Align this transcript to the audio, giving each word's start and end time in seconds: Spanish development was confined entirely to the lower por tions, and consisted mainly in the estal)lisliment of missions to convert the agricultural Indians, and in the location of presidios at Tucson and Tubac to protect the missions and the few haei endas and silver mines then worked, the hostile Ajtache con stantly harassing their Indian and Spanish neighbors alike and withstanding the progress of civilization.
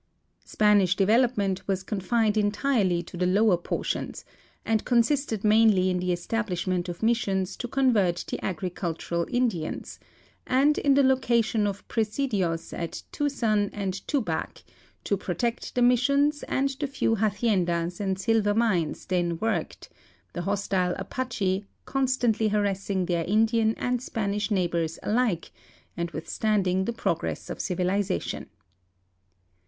Spanish 0.45 0.95
development 0.95 1.67
was 1.67 1.83
confined 1.83 2.35
entirely 2.35 3.03
to 3.03 3.15
the 3.17 3.27
lower 3.27 3.55
por 3.55 3.83
tions, 3.83 4.25
and 4.65 4.83
consisted 4.83 5.43
mainly 5.43 5.91
in 5.91 5.99
the 5.99 6.09
estal)lisliment 6.09 6.89
of 6.89 7.03
missions 7.03 7.55
to 7.55 7.67
convert 7.67 8.25
the 8.27 8.43
agricultural 8.43 9.27
Indians, 9.29 9.99
and 10.47 10.79
in 10.79 10.95
the 10.95 11.03
location 11.03 11.67
of 11.67 11.87
presidios 11.87 12.73
at 12.73 13.03
Tucson 13.11 13.69
and 13.73 13.93
Tubac 14.07 14.63
to 15.03 15.15
protect 15.17 15.75
the 15.75 15.83
missions 15.83 16.41
and 16.47 16.69
the 16.79 16.87
few 16.87 17.17
haei 17.17 17.49
endas 17.53 17.99
and 17.99 18.17
silver 18.19 18.55
mines 18.55 19.05
then 19.05 19.37
worked, 19.37 19.87
the 20.33 20.41
hostile 20.41 20.95
Ajtache 20.95 21.65
con 21.85 22.07
stantly 22.07 22.49
harassing 22.49 23.05
their 23.05 23.23
Indian 23.25 23.75
and 23.75 24.01
Spanish 24.01 24.49
neighbors 24.49 24.97
alike 25.03 25.51
and 25.95 26.09
withstanding 26.09 26.85
the 26.85 26.91
progress 26.93 27.51
of 27.51 27.61
civilization. 27.61 28.47